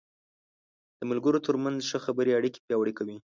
[0.99, 3.17] د ملګرو تر منځ ښه خبرې اړیکې پیاوړې کوي.